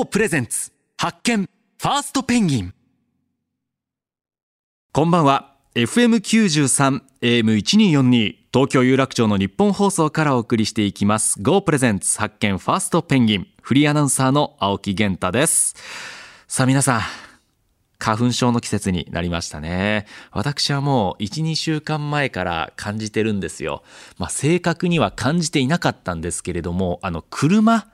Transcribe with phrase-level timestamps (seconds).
[0.00, 0.72] GO プレゼンツ。
[0.96, 1.42] 発見。
[1.42, 2.74] ファーストペンギン。
[4.92, 5.56] こんばんは。
[5.74, 11.38] FM93 AM1242 東京有楽町の日本放送からお送りしていきます。
[11.42, 12.18] GO プレゼンツ。
[12.18, 12.56] 発見。
[12.56, 13.46] ファーストペンギン。
[13.60, 15.74] フリーアナウンサーの青木源太です。
[16.48, 17.00] さあ皆さん。
[17.98, 20.06] 花粉症の季節になりましたね。
[20.32, 23.82] 私はもう12週間前から感じてるんですよ。
[24.16, 27.86] まあ正確には感じていなかったんですけれどもあの車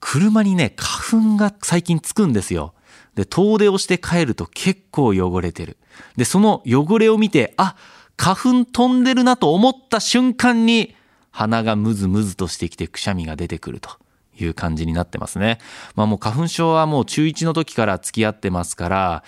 [0.00, 2.74] 車にね花粉が最近つくんですよ
[3.14, 5.76] で遠出をして帰ると結構汚れてる
[6.16, 7.76] でその汚れを見てあ
[8.16, 10.94] 花粉飛んでるなと思った瞬間に
[11.30, 13.90] 鼻がムズムズとしてきてくしゃみが出てくると
[14.38, 15.58] いう感じになってますね。
[15.94, 19.24] まあもう花粉症はもう中1の時から付き合ってますから、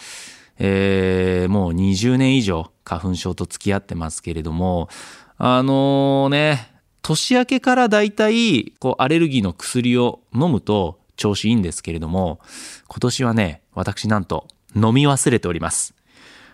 [0.59, 4.89] えー、もう20年以上花粉症と付き合ってますけれども、
[5.39, 6.72] あのー、ね、
[7.03, 12.41] 年明けからだいたいこうアレルギーの薬を飲むと調子いいんですけれども、
[12.89, 15.95] 今年はね、私なんと飲み忘れております。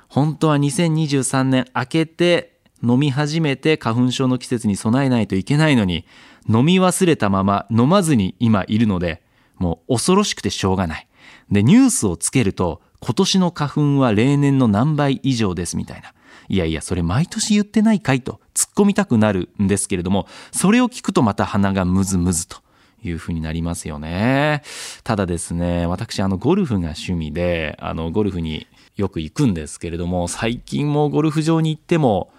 [0.08, 6.06] 本当は2023年明けて飲み始めて花粉症の季節に備えないといけないのに、
[6.48, 9.22] 飲み忘れたまま飲まずに今いるので、
[9.58, 11.08] もう恐ろしくてしょうがない。
[11.50, 16.12] で、ニュースをつけると、今年の花粉は例年の何倍以上ですみたいな。
[16.48, 22.58] いやいや、それ毎年言ってないかいと突っ込みたくなるんですけれども、それを聞くとまた鼻がムズムズと。
[23.00, 24.64] いうふうになりますよね。
[25.04, 28.66] ただですね、私、あの、ゴルフが趣味で、あの、ゴルフに
[28.96, 32.32] よく行くんですけれども、最近もゴルフ場に行っても、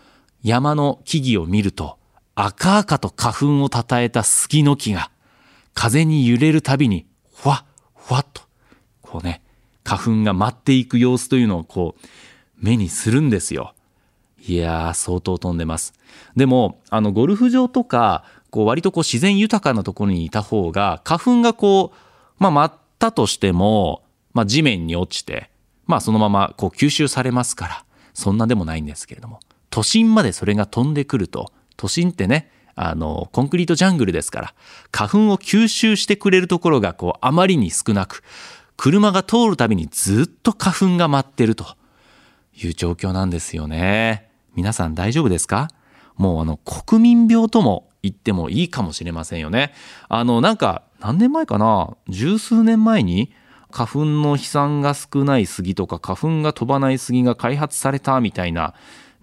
[0.44, 1.98] 山の木々を見ると、
[2.42, 5.12] 赤々と花粉をたたえた杉の木が
[5.74, 7.06] 風に揺れるたびに
[7.36, 8.44] ふわっふわっと
[9.02, 9.42] こうね
[9.84, 12.08] 花粉が舞っていく様子というのをこう
[12.58, 13.74] 目にするんですよ。
[14.48, 15.94] いやー相当飛んでます。
[16.36, 21.98] でもあのゴルフ場とかこう割とこう自然豊かなところにいた方が花粉がこう
[22.40, 24.04] まあ舞ったとしても、
[24.34, 25.50] まあ、地面に落ちて
[25.86, 34.54] まあそのままこう吸収されますからそんなでもないんですけれども都心までそれが飛んでくると都心ってねあのコンクリートジャングルですから
[34.92, 38.24] 花粉を吸収してくれるところがこうあまりに少なく
[38.78, 41.66] 車が通るたびにずっと花粉が舞ってると
[42.56, 44.29] いう状況なんですよね
[44.60, 45.70] 皆さん大丈夫ですか？
[46.18, 49.72] もうあの国民病とも言ってもいいかもしれませんよね。
[50.10, 51.96] あのなんか何年前かな？
[52.10, 53.32] 十数年前に
[53.72, 58.74] 花粉の飛散が少ない杉とか花粉が飛ばない杉が開発されたみたいな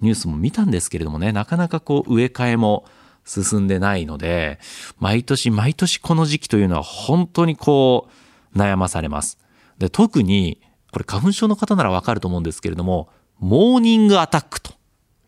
[0.01, 2.87] ニュースも見たんですけれどもね、なかなかこう植え替えも
[3.27, 4.59] 進んでないので、
[4.99, 8.09] 毎年毎年この時期というのは本当にこ
[8.55, 9.37] う悩まされます。
[9.77, 14.76] で、特にこれ花粉症の方ならわかると思うんですけれども、モーニングアタックと。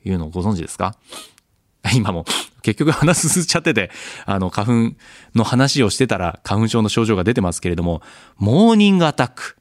[0.05, 0.97] いうのをご存知ですか？
[1.95, 2.25] 今も。
[2.63, 3.91] 結局鼻すすっちゃってて、
[4.27, 4.97] あの花粉
[5.35, 8.03] の話をしてたら花粉症の症状が出てますけれども、
[8.37, 9.57] モーニングアタック。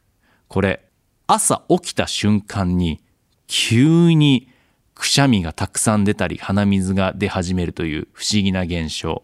[0.47, 0.83] これ、
[1.27, 3.01] 朝起きた瞬間に
[3.47, 4.49] 急に
[4.95, 9.23] くしゃみがたくさん出たり鼻水が出始めるという不思議な現象。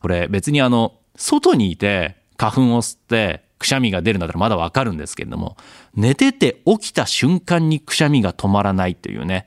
[0.00, 5.56] これ別にあの外にいて花粉を吸ってくしゃみが出るんだったらまだわかるんですけれども
[5.94, 9.46] 寝てて起きた瞬間にくしゃみが止まらないというね。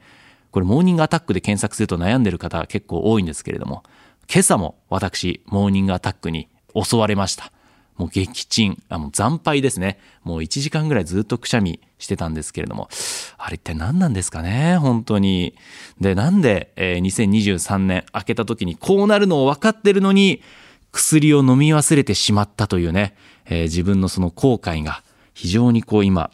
[0.54, 3.84] これモーニングアタックで検索すると悩んでる方結構多いんですけれども
[4.32, 7.52] 今朝も私モーニングアタックに襲われました
[7.98, 10.00] もう撃沈、あの惨敗ですね。
[10.24, 12.90] もう1時間ぐらいずっとくしゃみしてたんですけれども、
[13.38, 15.56] あれ一体何なんですかね、本当に。
[16.02, 20.42] で、なんで、えー、2023年明けた時にこうなるのを分かってるのに、
[20.92, 23.16] 薬を飲み忘れてしまったというね、
[23.46, 25.04] えー、自分のその後悔が
[25.34, 26.32] 非常にこう今、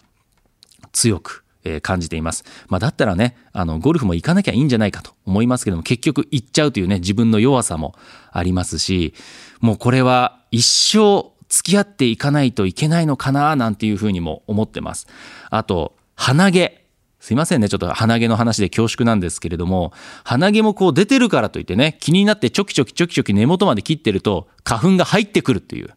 [0.93, 2.43] 強くえ感じています。
[2.67, 7.95] まあ、だったらね、あの、ゴルフも行かなきゃいいんじゃないかと思いますけども、結局行っちゃうというね、自分の弱さも
[8.31, 9.13] ありますし、
[9.59, 15.07] もうこれは一生付き合っていかないといけないのかななんていうふうにも思ってます。
[15.49, 16.85] あと、鼻毛。
[17.19, 17.67] すいませんね。
[17.67, 19.91] ちょっと鼻毛の話で恐縮なんですけれども、
[20.23, 25.89] 鼻毛もこう出てるからといってね、気になってちょきちょきちょきちょき根元まで切ってると花粉が入ってくるっていう。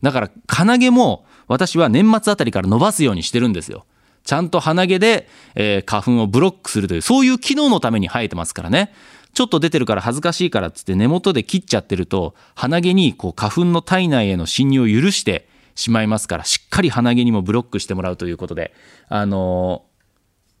[0.00, 3.84] だから鼻毛も私は年末あたりから伸ばすようにしてるんですよ。
[4.24, 8.92] ちゃんと鼻毛で、えー、花粉をブロックするという、そういう機能のために生えてますからね。
[9.34, 18.74] ちょっと出てるから恥ずかしいからっつって根元で切っちゃってると鼻毛にこう花粉の体内への侵入を許してしまいますからしっかり鼻毛にもブロックしてもらうということで
[19.08, 19.84] あの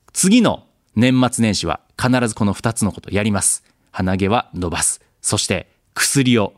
[0.06, 0.64] ー、次の
[0.96, 6.54] 年末年始は必ずこの2つのことやります鼻毛は伸ばすそして薬を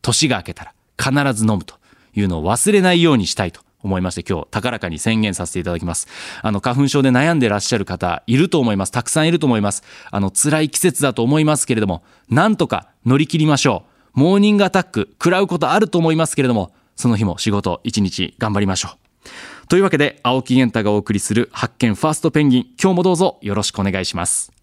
[0.00, 1.74] 年が明けたら必ず飲むと
[2.14, 6.08] いうのを忘れないようにしたいと思いまして今日高らかに宣言させていただきます。
[6.42, 8.92] あの花粉症で悩んでらっしゃる方いると思います。
[8.92, 9.82] たくさんいると思います。
[10.10, 13.84] あの辛い季節だと思いますけれどもなんとか乗り切りましょ
[14.14, 14.20] う。
[14.20, 19.66] モーニングアタック食らうことあると思いますけれどもその日も仕事一日頑張りましょう。
[19.68, 24.57] というわけで青木源太がお送りする発見ファーストペンギン今日もどうぞよろしくお願いします。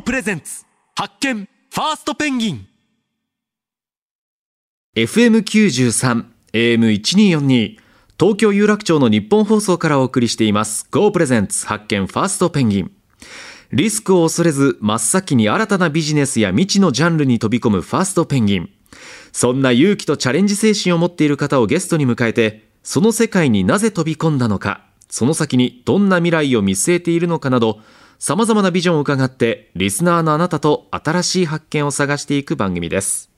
[0.00, 0.64] プレゼンツ。
[0.96, 1.48] 発見。
[1.70, 2.66] ファーストペンギン。
[4.96, 7.76] FM93 AM1242
[8.18, 10.88] 東京有楽町の日本放送からお送りしています。
[10.90, 11.66] Go プレゼンツ。
[11.66, 12.06] 発見。
[12.06, 12.92] ファーストペンギン。
[13.72, 17.80] リスクを恐れず真っ先に新たなビジネスや未知のジャンルに飛び込む。
[17.82, 18.70] ファーストペンギン。
[19.32, 24.84] そんな勇気とチャレンジ精神を持っている方をゲストに迎えてその世界になぜ飛び込んだのか。
[25.10, 27.80] その先にどんな未来を見据えているのかなど
[28.20, 33.30] 様々なビジョンを伺ってリスナーのあなたと新しい発見を探していく番組です。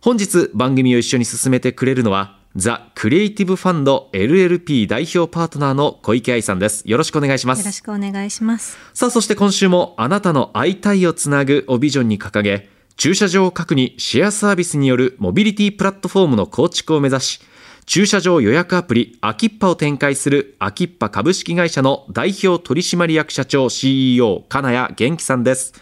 [0.00, 6.84] 本日番組を一緒に進めてくれるのはザ・クリエイティブファンド LLP 代表パートナーの小池愛さんです。
[6.86, 7.58] よろしくお願いします。
[7.58, 8.78] よろしくお願いします。
[8.94, 17.40] さあそして今週もあなたの会いたいをつなぐをビジョンに掲げ駐車場を核にシェアサービスによるモビリティプラットフォームの構築を目指し
[17.84, 25.74] 駐車場予約アプリアキッパを展開するアキッパ株式会社の代表取締役社長 CEO 金谷元気さんです。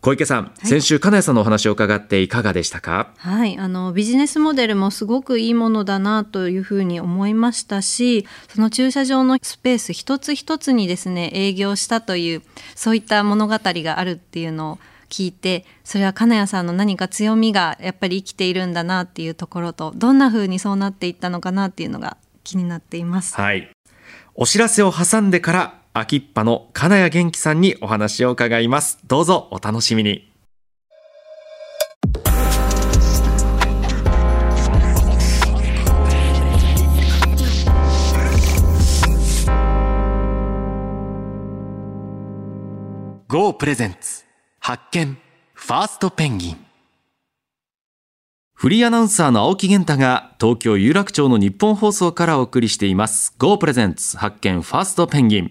[0.00, 3.12] 小池さん、はい、先週金谷さんのお話を伺っていかがでしたか？
[3.18, 12.42] はいあのビジネスモデルもすごくいいものだなというふうに思いましたしその駐車場のスペース一つ一つにですね営業したという
[12.74, 14.78] そういった物語があるっていうのを
[15.12, 23.36] 聞いてそれは金谷さんの何か強みがやっぱり生きているんだなっていうところとどんな風にそうなっていったのかなっていうのが気になっています。
[23.36, 23.70] はい。
[24.34, 28.98] お知らせを挟んでから秋っぱの金谷元気さんにお話を伺います。
[29.06, 30.32] どうぞお楽しみに。
[43.28, 44.31] ゴープレゼンツ
[44.64, 45.18] 発見。
[45.54, 46.56] ファーストペンギン。
[48.54, 53.34] フリーアナウンサーの青木源太が東京有楽町の日本放送からお送りしています。
[53.38, 54.62] Go プレゼンツ発見。
[54.62, 55.50] ファーストペンギン。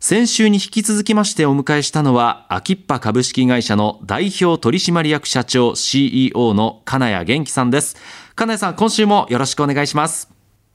[0.00, 7.96] 先週に引き続きましてお迎えしたのはアキッパ株式会社の代表取締役社長 CEO の金谷元気さんです。
[8.34, 10.28] 金谷さん今週もよろしくお願いします。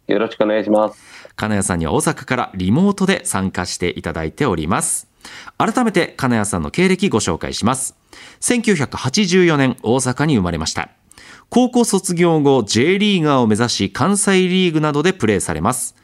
[0.08, 1.18] よろしくお願いします。
[1.36, 5.08] 金谷さんには大阪からリモートで参加していただいております
[5.58, 7.96] 改めて金谷さんの経歴ご紹介します。
[8.42, 10.90] 1984年大阪に生まれました。
[11.50, 15.96] 高校卒業後 J リーガーを目指し関西リーグなどでプレーされます。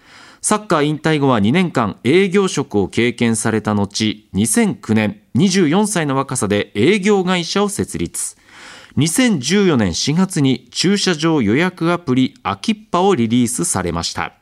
[0.42, 3.86] サッカー引退後は2年間営業職を経験された後
[4.34, 8.36] 2009年24歳の若さで営業会社を設立。
[8.98, 14.34] 2014年4月に駐車場予約アプリアキッパをリリースされました。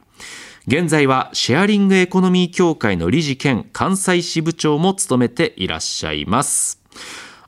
[0.74, 6.82] 現在はシェアリングエコノミー協会の理事兼関西支部長も務めていらっしゃいます。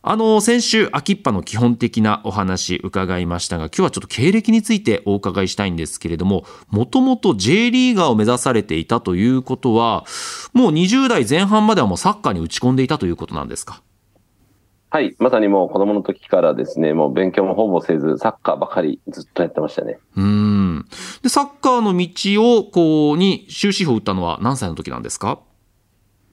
[0.01, 10.03] あの先週秋っぱの基本的なお話伺いましたが今日はちょっと経歴についてお伺いしたいんですけれどももともと J リーガーを目指されていたということは
[10.51, 13.81] もう20代前半まではもうサッカーに打ち込んでいたということなんですか？
[14.93, 19.97] はい、まさにもう子供の時からですね、もう勉強もほぼせず、サッカーばかりずっとやってましたね。
[20.15, 20.85] うん。
[21.23, 25.39] で、サッカーの道を、こう、に終止符を打ったのは何歳の時なんですか？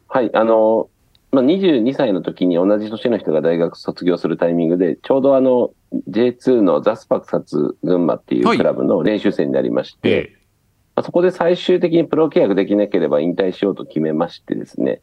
[0.08, 0.90] はい、あの、
[1.32, 5.70] まあ、22歳の時に同じ年の人が大学卒業するタイミングで、ちょうどあの、
[6.11, 10.37] J2 のザスパクサツ群馬っていうクラブの練習生になりまして、はいま
[10.96, 15.00] あ、そこで最終的にプロ契約できなければ引退しようと決めましてですね、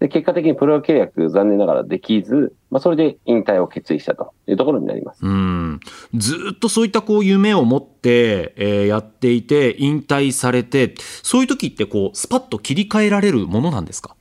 [0.00, 5.26] で、結果的にプロ契約残念ながらできず、まあ、それで引退を決意したというところになります。
[5.26, 5.80] うん。
[6.14, 14.14] ずっとそういったこう夢を持って、えー、やっていて、引退されて、そういう時ってこう、スパッと切り替えられるものなんですか？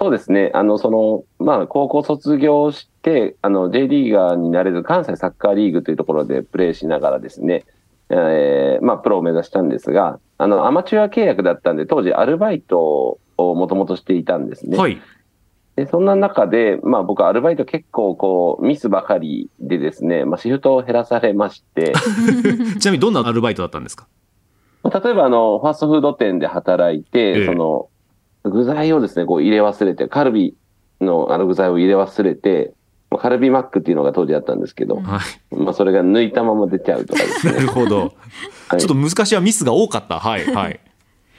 [0.00, 0.50] そうですね。
[0.54, 7.64] あの、その、まあ、高校卒業して、あの、J リーガーになれる関西サッカーリーグというところでプレーしながらですね、
[8.10, 14.76] えー、まあ、プロを目指したんですが、あの、アマチュア契約だったんで、当時アルバイトをもともとしていたんですね。
[14.76, 15.00] はい。
[15.76, 21.94] で、そんな中で、まあ僕アルバイト結構こう、ミスばかりでですね、まあシフトを減らされまして。
[22.80, 24.06] ちなみにどんなアルバイトだったんですか？
[24.84, 27.88] 例えばあの、ファーストフード店で働いて、ええ、その、
[28.44, 30.54] 具材をですね、こう入れ忘れて、カルビ
[31.00, 32.72] のあの具材を入れ忘れて、
[33.18, 35.20] カルビマックっていうのが当時あったんですけど、は
[35.52, 37.52] い、まあそれが抜いたまま出ちゃうとかですね。
[37.54, 38.12] なるほど。
[38.68, 40.18] はい、ちょっと難しいはミスが多かった。
[40.18, 40.80] はい、はい。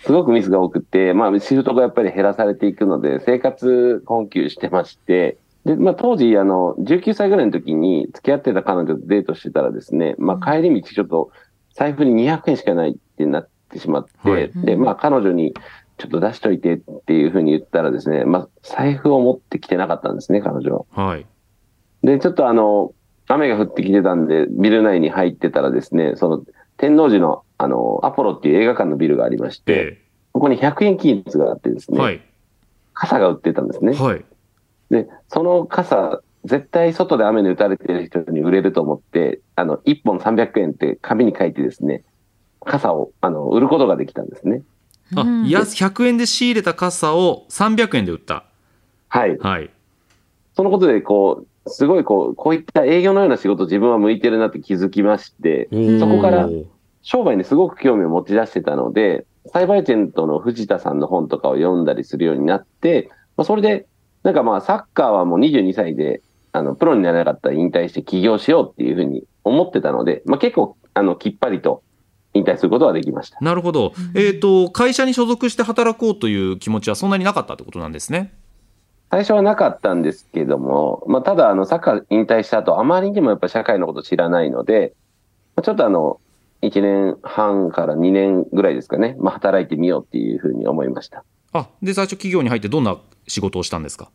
[0.06, 11.32] すごくミスが多くて、まあシフトがやっぱり減らされていくので、生活困窮してまして、で、まあ当時、あの、19歳ぐらいの時に付き合ってた彼女とデートしてたらですね、まあ帰り道ちょっと
[11.74, 15.54] 財布に200円しかないってなってしまって、はい、で、まあ彼女に、
[16.00, 20.86] ちょっと出しといてっていうふうに言ったらですね、まあ、財布を持ってきてなかったんですね、彼女。
[20.92, 21.26] はい。
[22.04, 22.94] で、ちょっとあの、
[23.28, 26.44] 雨が降ってきてたんで、ビル内に入ってたらですね、その、
[26.78, 30.02] 天王寺の、あの、アポロっていう映画館のビルがありまして、え
[30.32, 32.22] ここに100円均一があってですね、えはい。
[32.94, 33.94] 傘が売ってたんですね。
[33.94, 34.26] はい。
[34.90, 42.04] で、その傘、絶対外で雨に打たれてる人に売れると思って、あの、1本300円って紙に書いてですね、
[42.66, 44.64] 傘を、あの、売ることができたんですね。
[45.18, 48.46] あ、うんいや、100円で仕入れた傘を300円で売った。
[49.10, 49.38] はい。
[49.38, 49.70] はい。
[50.56, 55.68] そのことで、こう、すごいこう、こういった営業のような仕事自分は向いてるなって気づきまして、
[56.00, 56.50] そこから
[57.12, 63.88] 商売にすごく興味を持ち出してたので、サイバーエージェントの藤田さんの本とかを読んだりするようになって、まあ、それで、
[64.22, 71.82] なんかまあ、サッカーはもう22歳で、あの、プロになれなかったら引退して起業しようっていうふうに思ってたので、まあ結構、あの、きっぱりと
[72.36, 73.40] 引退することができました。
[73.42, 73.94] なるほど。
[74.14, 78.36] えっ、と、会社に所属して働こうという気持ちはそんなになかったってことなんですね。
[79.10, 84.94] 最初はなかったんですけども、まあ、ただ、あの、サッカー引退した後、あまりにもやっぱ社会のこと知らないので、
[85.56, 86.20] まあちょっとあの、
[86.62, 91.24] 1年半から2年ぐらいですかね、まあ、働いてみようっていうふうに思いました。
[91.54, 92.98] あ、で、最初企業に入ってどんな
[93.28, 94.10] 仕事をしたんですか？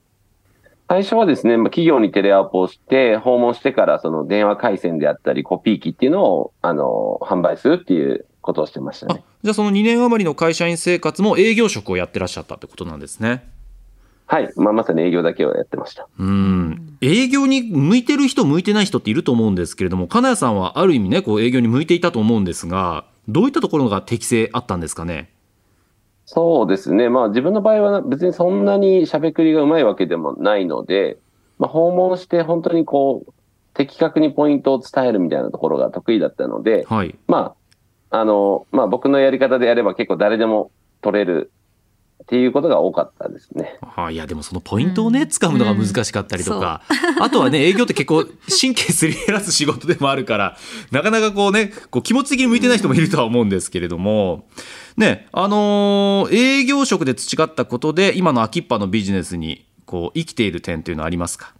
[0.86, 9.24] 最初はですね、まあ、企業にテレアポをして、訪問してから、その電話回線であったり、コピー機っていうのを、あの、販売するっていうことをしてましたあね。
[9.42, 13.50] じゃあその2年余りの会社員生活も営業職をやってらっしゃったってことなんですね。
[14.26, 14.50] はい。
[14.56, 16.08] まあ、まさに営業だけをやってました。
[16.18, 16.96] うん。
[17.02, 25.30] 営業に向いてる人、向いてない人っていると思うんですけれども、金谷さんはある意味ね、こう営業に向いていたと思うんですが、どういったところが適性あったんですかね？
[26.26, 27.10] そうですね。
[27.10, 31.18] まあ自分の場合は別にそんなに喋くりがうまいわけでもないので、
[31.58, 33.32] まあ訪問して本当にこう、
[33.74, 37.14] 的確にポイントを伝えるみたいなところが得意だったので、はい。
[37.26, 37.54] ま
[38.10, 40.70] あ、あの、まあ僕のやり方でやれば結構誰でも
[41.02, 41.50] 取れる
[42.24, 43.78] っていうことが多かったですね。
[43.96, 46.60] あいやでもそのポイントをね、掴むのが難しかったりとうん。
[46.60, 46.80] か、
[47.20, 48.24] あとはね営業って結構
[48.60, 50.56] 神経すり減らす仕事でもあるから
[50.90, 54.46] なかなかこうねこう気持ち的に向いてない人もいるとは思うんですけれども。
[54.96, 61.52] ねあのー営業職で培ったことで今の秋っぱのビジネスにこう生きている点というのはありますか？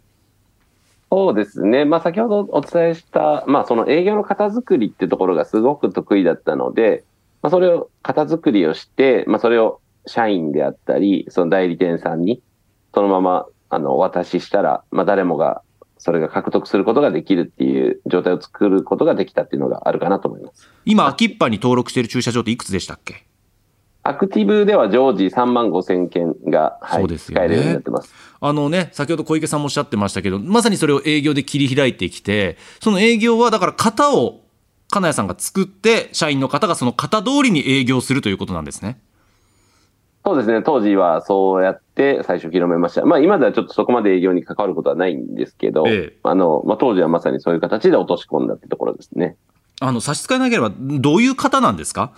[1.11, 1.85] そうですね。
[1.85, 7.03] まあ先ほどお伝えした、まあその営業の型作りってところがすごく得意だったので、
[7.41, 12.41] まあそれを型作りをして、まあそれを社員であったり、その代理店さんに
[12.93, 15.61] そのままあのお渡ししたら、まあ誰もが
[15.97, 20.69] それが獲得することができるっていう状態を作ることができたっていうのがあるかなと思います。
[20.85, 23.25] 今秋っぱに登録している駐車場っていくつでしたっけ？
[24.07, 28.13] アクティブでは常時3万5千件が、はいそうですよね使えるようになってます。
[28.39, 34.41] あのね、先ほど小池さんもおっしゃってましたけど、まさにそれを営業で切り開いてきて、その営業はだから型を
[34.91, 38.99] 金谷さんが作って、社員の方がその型通りに営業するということなんですね。
[40.25, 40.63] そうですね。
[40.63, 43.05] 当時はそうやって最初広めました。
[43.05, 49.35] まあ今ではちょっとそこまで営業に関わることはないんですけど、ええあの、まあ当時はまさにそういう形で落とし込んだってところですね。
[49.81, 52.11] あの、差し支えなければ、どういう型なんですか？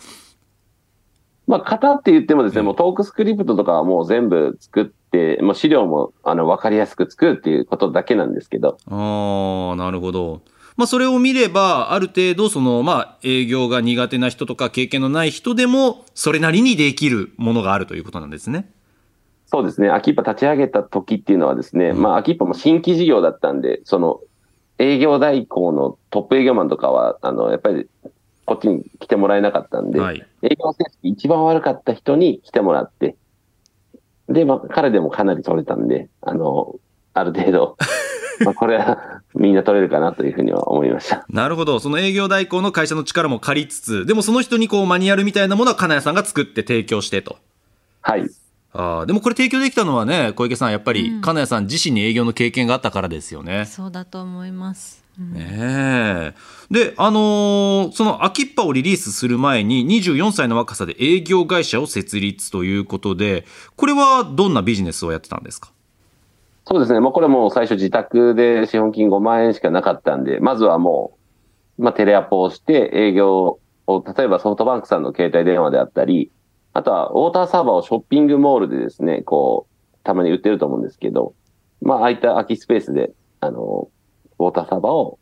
[1.48, 10.42] まあ型って言ってもですね、ええもうトークスクリプトとかはもう全部作って、もう資料もあの分かりやすく作るっていうことだけなんですけど、ああ、なるほど。
[10.76, 18.70] まあ、それを見れば、ある程度、その、まあ、営業が苦手な人とか経験のない人でも、それなりにできるものがあるということなんですね。
[19.48, 24.20] そうですね、アキッパ立ち上げた時っていうのはですね、うんまあアキッパも新規事業だったんで、その
[24.78, 27.88] 営業代行のトップ営業マンとかは、あの、やっぱり
[28.48, 30.26] こっちに来てもらえなかったんで、はい。
[30.42, 33.18] 営業成績一番悪かった人に来てもらって、
[34.30, 36.76] で、まあ、彼でもかなり取れたんで、あの、
[37.14, 37.78] ある程度、
[38.46, 41.26] まあ、これはみんな取れるかなというふうには思いました。
[41.30, 41.80] なるほど。
[41.80, 47.36] その営業代行の会社の力も借りつつ、でもその人にこうマニュアルみたいなものは金谷さんが作って提供してと。
[48.00, 48.30] はい。
[48.72, 53.66] あーでもこれ提供できたのはね、小池さん、やっぱりうん金谷さん自身に営業の経験があったからですよね。
[53.66, 55.07] そうだと思います。
[55.20, 56.34] うんねえ。
[56.70, 63.46] で、あのーその秋っぱをリリースする前に24歳の若さで営業会社を設立ということで、
[63.76, 65.72] これはどんなビジネスをやってたんですか？
[66.66, 67.00] そうですね。
[67.00, 71.18] もうこれもう最初自宅で資本金5万円しかなかったんで、まずはも
[71.80, 76.30] う、まあ、テレアポをして営業を、例えばソフトバンクさんの携帯電話であったり、
[76.74, 81.34] あとはウォーターサーバーをショッピングモールでですね、こう、たまに売ってると思うんですけど、
[81.82, 83.88] まあ、空いた空きスペースで、あの、
[84.40, 85.20] ウォーターサーバーを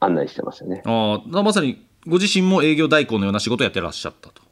[0.00, 0.82] 案内してましたね。
[0.84, 4.42] あーまさにご自身も営業代行のような仕事をやってらっしゃったと。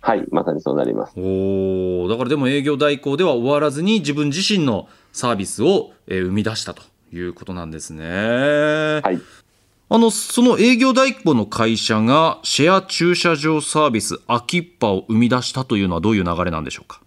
[0.00, 1.14] はい、まさにそうなります。
[1.18, 6.82] おおだからでも営業代行では終わらずに自分自身のサービスを、えー生み出したと
[7.12, 8.04] いうことなんですね。
[8.04, 9.20] はい。
[9.88, 17.00] あのその営業代行の会社がシェア駐車場サービスアキッパを生み出したというのはどういう流れなんでしょうか？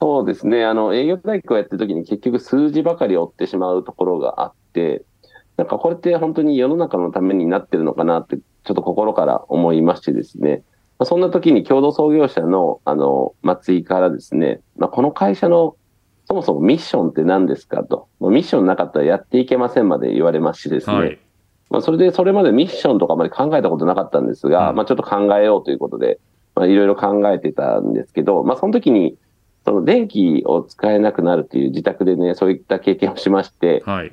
[0.00, 0.64] そうですね。
[0.64, 5.04] あの、営業代行をやってる時に結局数字ばかり追ってしまうところがあって、
[5.56, 10.62] なんかこれって本当に世の中のためになってるのかなって、ちょっと心から思いましてですね。
[10.98, 15.76] まあ、そんな時に共同創業者の、あの、松井からですね、まあ、この会社の
[16.26, 18.08] そもそもミッションって何ですかと。
[18.20, 20.96] ミッションなかったらやっていけませんまで言われますしですね。
[20.96, 21.18] はい、
[21.70, 26.20] まあ、それで、それまでミッションとかまで考えたことなかったんですが、うん、まあ、ちょっと考えようということで、
[26.54, 29.16] まあ、いろいろ考えてたんですけど、まあ、その時に、
[29.64, 34.12] その電気を使えなくなるという自宅でね、そういった経験をしまして、はい、ま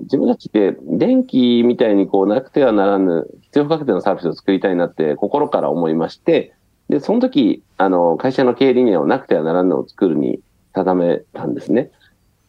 [0.00, 6.54] 自分たちって電気みたいにこうなくてはならぬ必要不可欠なサービスを作りたいなって心から思いまして、
[6.88, 10.40] で、その時、あの、会社の経営理念をなくてはならぬを作るに
[10.74, 11.90] 定めたんですね。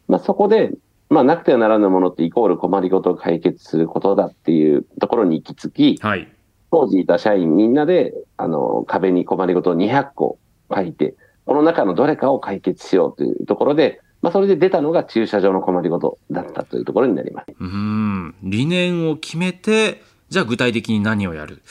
[0.08, 0.72] まあ、そこで、
[1.08, 6.28] まあ、なくてはならぬものってイコール困りごとを解決することだっていうところに行き着き、はい、
[6.70, 10.38] 当時いた社員みんなで、あの、壁に困りごとを200個
[10.74, 11.14] 書いて、
[11.46, 17.54] この中のどれかを解決しようというところで、まあ、それで出たのが駐車場の困りごとだったというところになります。
[17.60, 18.34] うん。
[18.42, 21.62] 理念を決めて、じゃあ具体的に何をやる？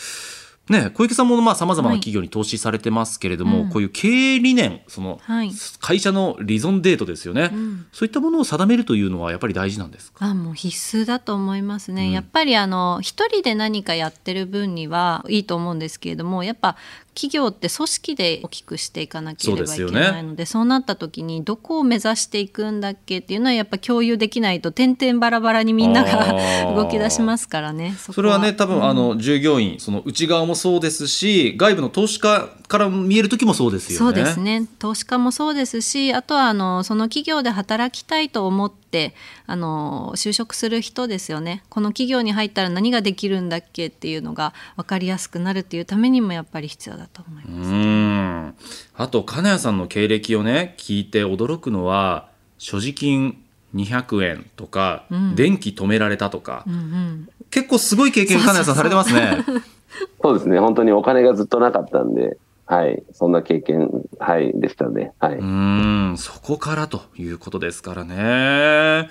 [0.69, 10.25] ね、小池さんもさまざ、まな企業に投資されてますけれども、はいうん、こういう経営理念その、はい、会社のリゾンデートですよね、うん、そういったものを定めるというのはやっぱり大事なんですか？
[10.25, 16.77] あもう必須だと思いますね、うん、やっぱりあの一人で何かやってる分にはいいと思うんですけれどもやっぱ
[17.15, 26.35] 企業って組織で大きくしていかなければいけないので、ね、そうなった時にどこを目指していくんだっけっていうのはやっぱ共有できないと点々バラバラにみんなが
[26.75, 33.97] 動き出しますからねそれはね多分、うん、あの従業員その内側もそうですし外部の投資家から見える時もそうですよね。
[33.97, 34.67] そうですね。
[34.79, 39.13] 投資家もそうですしあとはあのその企業で働きたいと思って
[39.45, 41.63] あの就職する人ですよね。
[41.69, 47.69] この企業に入ったら何ができるんだっけっていうのが分かりやすくなるっていうためにもやっぱり必要だと思います。
[47.69, 48.53] うん。
[48.95, 53.41] あと金谷さんの経歴をね聞いて驚くのは所持金
[53.75, 59.45] 200円とか、うん、電気止められたとか、うんうん、結構すごい経験金谷さんされてますね。
[60.21, 60.59] そうですね。
[60.59, 65.13] 本当にお金がずっとなかったんではい、そんな経験、はい、でしたね。
[65.19, 65.37] はい。
[65.37, 69.07] うん、そこからということですからね。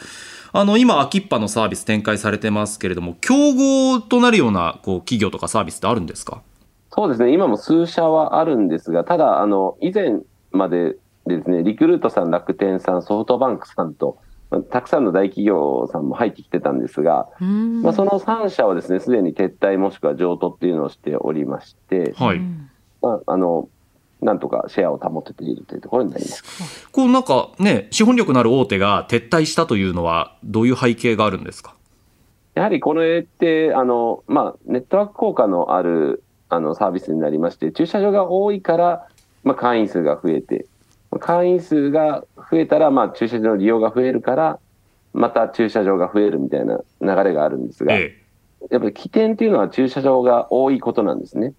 [0.52, 6.42] あの、今、アキッパのサービス展開されてますけれども、競合となるような、こう、企業とかサービスってあるんですか？
[6.90, 10.20] そうですね、今も数社はあるんですが、ただ、あの、以前
[10.52, 14.18] までですね、リクルートさん、楽天さん、ソフトバンクさんと、
[14.70, 22.40] たくさんの大企業さんも入ってきてたんですが、まあ、その3社はですね、すでに撤退もしくは譲渡っていうのをしておりまして、はい。
[23.04, 23.68] まあ、あの、
[24.22, 26.88] なんとかシェアを保てているというところになります。
[26.90, 31.74] こうなんかね、資本力のある大手が撤退したというのは、どういう背景があるんですか？
[32.54, 39.06] やはりこれって、あの、まあ、ネットワーク効果のあるあのサービスになりまして、駐車場が多いから、
[39.42, 40.66] まあ、会員数が増えて、
[41.20, 44.58] 会員数が増えたら、まあ、駐車場の利用が増えるから、
[45.12, 48.16] また駐車場が増えるみたいな流れがあるんですが、え
[48.62, 51.52] え、やっぱり起点っていうのは駐車場が多いことなんですね。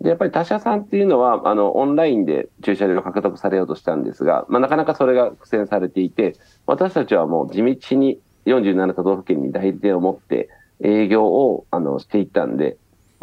[0.00, 10.48] で、やっぱり他社さんっていうのは、あの、オンラインで駐車場を獲得されようとしたんですが、まあ、なかなかそれが苦戦されていて、私たちはもう地道に47都道府県に代理店を持って
[10.82, 12.76] 営業を、あの、していったんで、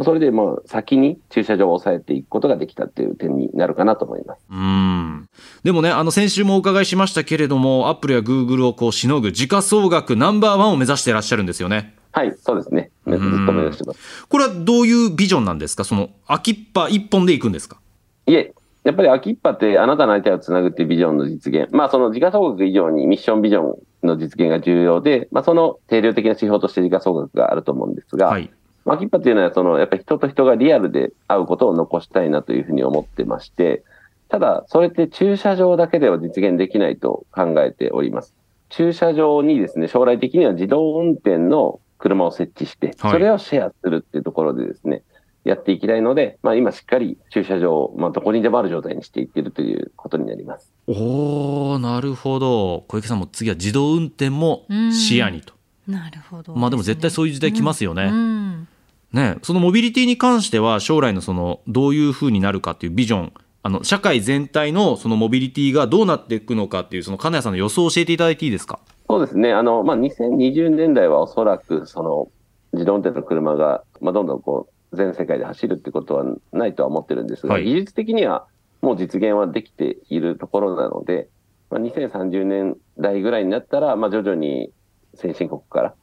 [0.03, 4.41] それでもう先に駐車場を抑えていくことができたっていう点になるかなと思います。
[4.51, 5.29] うん。
[5.63, 11.95] でもね、あの先週もお伺いしましたけれども、アップルやグーグルをこうしのぐ時価総額ナンバーワンを目指していらっしゃるんですよね。
[12.15, 12.91] はい、そうですね。
[13.05, 14.25] ずっと目指してます。
[14.27, 15.83] これはどういうビジョンなんですか？
[15.83, 17.77] その、秋っぱ一本でいくんですか？
[18.25, 18.53] いえ、
[18.85, 21.67] やっぱり秋っぱってあなたの相手をつなぐっていうビジョンの実現。
[21.73, 28.49] まあその時価総額以上にミッションビジョンの実現が重要で、まあその定量的な指標として時価総額があると思うんですが、はい。
[28.85, 33.83] 秋っぱっていうのはその、やっぱり人と人がリアルで会うことを残したいなというふうに思ってまして、
[34.29, 38.33] ただ、それって駐車場だけでは実現できないと考えております。
[38.69, 45.01] 駐車場にですね、将来的には自動運転の車を設置して、それをシェアするっていうところでですね、
[45.43, 50.71] やっていきたいので、まあ、今しっかり駐車場を、まあ、どこにでもある状態にしていってるということになります。
[50.87, 52.85] おなるほど。
[52.87, 55.53] 小池さんも次は自動運転も視野にと。
[55.87, 58.05] なるほど、まあでも絶対そういう時代来ますよね。
[58.05, 58.67] うんうん
[59.13, 68.79] ね、そのモビリティに関しては将来のそのどういうふうになるかっていうビジョンあの社会全体のそのモビリティがどうなっていくのかっていうその金谷さんの予想を教えていただいていいですか？
[69.07, 69.53] そうですね。
[69.53, 72.31] あの、まあ、2020年代はおそらく、その、
[72.73, 78.47] 自動運転の車が、まあ、どんどんこう、全世界で走るってことはないとは思ってるんですが、はい、技術的には
[78.81, 81.27] もう実現はできているところなので、
[81.69, 84.71] まあ、2030年代ぐらいになったら、まあ、徐々に
[85.15, 85.93] 先進国から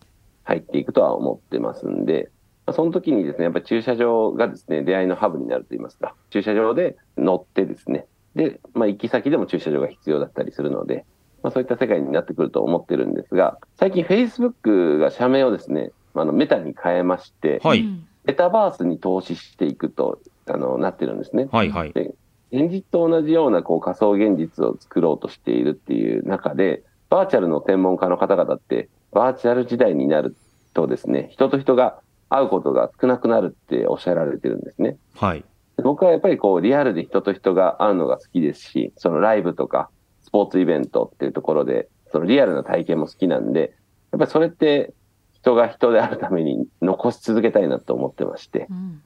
[0.44, 2.30] 入っていくとは思ってますんで、
[2.66, 11.04] まあ、その時にですね、やっぱり駐車場がですね、出会いのハブになるといいますか、駐車場で乗ってですね、で、まあ、行き先でも駐車場が必要だったりするので、
[11.42, 21.48] まあ、そういった世界になってくると思ってるんですが、最近 Facebook が社名をですね、あのメタに変えまして、はい、うんメタバースに投資していくとあのなってるんですね。
[21.50, 22.14] はいはいで
[22.52, 30.36] 現実と同じようなこう仮想現実を作ろうとしているっていう中で、バーチャルの専門家の方々って、バーチャル時代になる
[30.74, 34.98] とですね、人と人が会うことが少なくなるっておっしゃられてるんですね。
[35.16, 35.44] はい
[35.78, 40.01] で僕はやっぱりこうリアルで人と人が会うのが好きですし、そのライブとかス
[40.32, 43.74] ポーツイベントっていうところで、そのリアルな体験も好きなんで、
[44.10, 44.92] やっぱりそれって
[45.32, 49.02] 人が人であるために残し続けたいなと思ってまして、うん。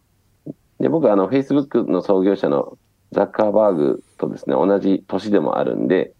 [0.80, 2.78] で僕はあの Facebook の創業者の
[3.12, 6.12] ザッカーバーグとですね、同じ年でもあるんで、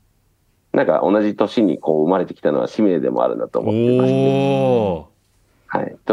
[0.73, 5.16] なんか同じ年にこう生まれてきたのは使命でもあるなと思ってまして、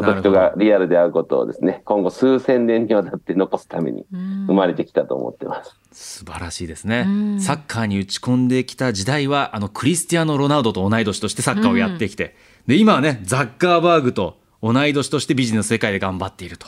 [0.03, 5.77] と人がリアルで会うことをですね、今後数千年にわたって残すためにうん生まれてきたと思ってます。
[5.91, 12.35] 素晴らしいですね、うんサッカーに打ち込んできた時代はあのクリスティアーノ・ロナウドと同い年としてサッカーをやってきて、
[12.67, 16.67] で今はねザッカーバーグと同い年としてビジネス世界で頑張っていると。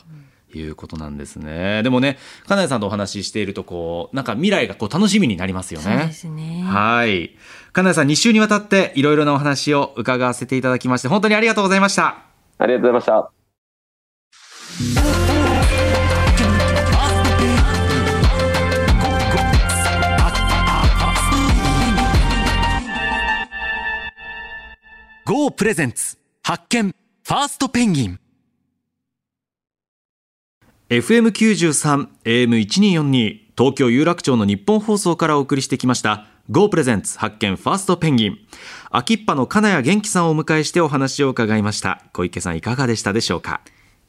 [0.58, 1.84] いうことなんですね。
[1.84, 2.17] でもね、
[2.48, 6.12] 金谷さんとお話ししていると、こう、なんか未来がこう楽しみになりますよね。
[6.30, 6.63] ね。
[6.65, 7.36] はい。
[7.74, 12.24] 金谷さん、2週にわたっていろいろなお話を伺わせていただきまして、本当にありがとうございました。
[12.57, 13.35] ありがとうございました。
[25.27, 28.19] GO プレゼンツ発見ファーストペンギン
[30.89, 38.38] FM93 AM1242 東京有楽町の日本放送からお送りしてきました GO プレゼンツ発見ファーストペンギン
[38.91, 42.03] 秋っぱの金谷元気さんをお迎えしてお話を伺いました。
[42.13, 43.62] 小池さんいかがでしたでしょうか？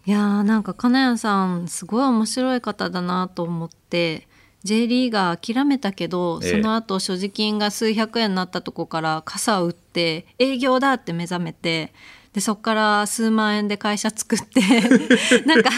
[0.04, 4.28] いやーなんか金谷さんすごい面白い方だなと思って
[4.64, 6.50] J リーガー諦めたけど、ええ。
[6.50, 11.94] その後所持金が数百円になったとこから傘を売って営業だって目覚めて
[12.36, 14.60] でそこから数万円で会社作って
[15.48, 15.70] なんか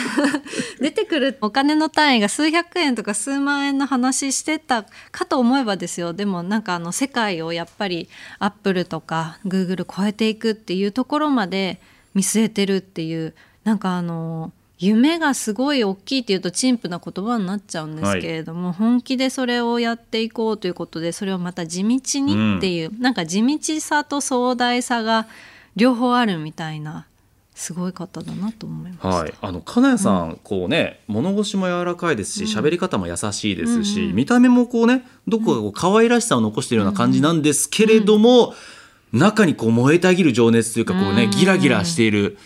[0.80, 6.12] 出てくるお金の単位が数百円とか数万円の話してたかと思えばですよ。
[6.12, 8.08] でもなんかあの世界をやっぱり
[8.40, 11.80] アップルとかグーグル超えていくっていうところまで
[12.12, 21.88] 見据えてるっていうなんかあの夢がすごい大きいっていうと陳腐な言葉になっちゃうんですけれども、本気でそれをやっていこうということでそれをまた地道
[22.20, 25.26] にっていう、なんか地道さと壮大さが
[25.78, 27.06] 両方あるみたいな
[27.54, 29.08] すごい方だなと思いました。
[29.08, 34.10] はい、あの金谷さん、こうね物腰も柔らかいですし喋り方も優しいですし、うん。
[34.10, 38.54] うん見た目もこうねどこかこう可愛らしさを残しているような感じなんですけれども、
[39.12, 41.30] 中にこう燃えたぎる情熱というかこうね、うん。
[41.30, 42.38] ギラギラしている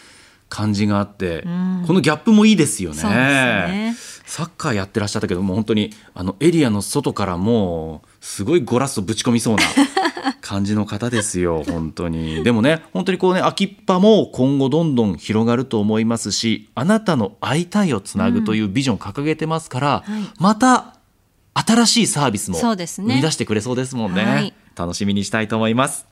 [0.49, 1.85] 感じがあって、ん。
[1.87, 3.03] このギャップもいいですよね。
[3.03, 3.97] ね。
[4.25, 9.63] サッカーやってらっしゃったけども本当にあのエリアの外からもうすごいゴラスをぶち込みそうな
[10.41, 12.45] 感じの方ですよ 本当に。
[12.45, 20.23] でもね本当にこうね秋っぱも今後どんどん広がると思いますしあなたの会いたいをつなぐというビジョンを掲げてますから、はい。
[20.39, 20.97] また
[21.55, 23.09] 新しいサービスもそうですね。
[23.09, 24.25] 生み出してくれそうですもんね。
[24.25, 24.55] はい。
[24.75, 26.07] 楽しみにしたいと思います。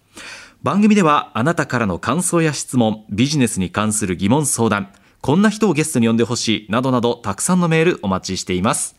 [0.62, 4.90] 番組ではあなたからの感想や質問ビジネスに関する疑問相談
[5.22, 8.96] こんな人をゲストに呼んでほしいなどなどたくさんのメールお待ちしています。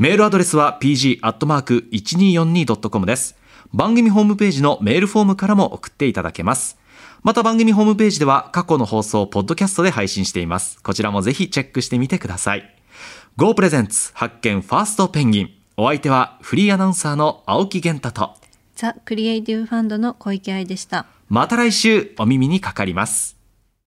[0.00, 3.36] メールアドレスは pg.1242.com です
[3.72, 6.78] 番組ホームページのメールフォームからも送っていただけます。
[7.22, 10.82] また番組ホームページでは過去の放送をポッドキャストで配信しています。
[10.82, 12.74] こちらもぜひチェックしてみてください。
[13.36, 15.50] Go プレゼンツ発見ファーストペンギン。
[15.76, 18.34] お相手はフリーアナウンサーの青木源太と。
[18.74, 21.06] ザ・クリエイティブファンドの小池愛でした。
[21.28, 23.39] また来週お耳にかかります